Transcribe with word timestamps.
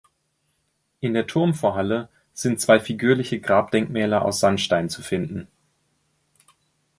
In 0.99 1.13
der 1.13 1.27
Turmvorhalle 1.27 2.09
sind 2.33 2.59
zwei 2.59 2.79
figürliche 2.79 3.39
Grabdenkmäler 3.39 4.25
aus 4.25 4.39
Sandstein 4.39 4.89
zu 4.89 5.03
finden. 5.03 5.47